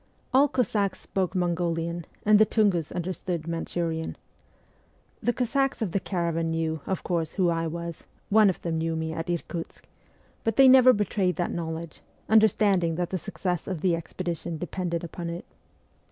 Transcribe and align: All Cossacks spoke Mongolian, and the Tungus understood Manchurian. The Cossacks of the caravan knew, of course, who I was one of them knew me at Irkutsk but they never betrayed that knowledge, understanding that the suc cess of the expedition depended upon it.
All 0.33 0.47
Cossacks 0.47 0.99
spoke 0.99 1.35
Mongolian, 1.35 2.05
and 2.25 2.39
the 2.39 2.43
Tungus 2.47 2.91
understood 2.91 3.47
Manchurian. 3.47 4.17
The 5.21 5.31
Cossacks 5.31 5.79
of 5.83 5.91
the 5.91 5.99
caravan 5.99 6.49
knew, 6.49 6.81
of 6.87 7.03
course, 7.03 7.33
who 7.33 7.49
I 7.51 7.67
was 7.67 8.03
one 8.29 8.49
of 8.49 8.59
them 8.63 8.79
knew 8.79 8.95
me 8.95 9.13
at 9.13 9.29
Irkutsk 9.29 9.87
but 10.43 10.55
they 10.55 10.67
never 10.67 10.91
betrayed 10.91 11.35
that 11.35 11.51
knowledge, 11.53 12.01
understanding 12.27 12.95
that 12.95 13.11
the 13.11 13.19
suc 13.19 13.37
cess 13.37 13.67
of 13.67 13.81
the 13.81 13.95
expedition 13.95 14.57
depended 14.57 15.03
upon 15.03 15.29
it. 15.29 15.45